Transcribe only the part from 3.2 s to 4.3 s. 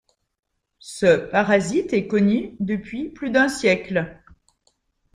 d'un siècle.